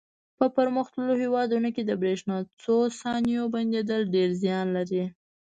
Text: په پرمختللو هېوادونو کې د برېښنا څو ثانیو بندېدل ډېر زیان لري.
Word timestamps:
په 0.37 0.45
پرمختللو 0.55 1.13
هېوادونو 1.23 1.69
کې 1.75 1.83
د 1.85 1.91
برېښنا 2.01 2.37
څو 2.63 2.75
ثانیو 2.99 3.43
بندېدل 3.55 4.01
ډېر 4.15 4.29
زیان 4.41 4.67
لري. 4.77 5.03